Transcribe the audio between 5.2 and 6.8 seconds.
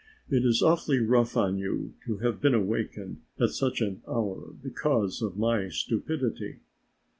of my stupidity."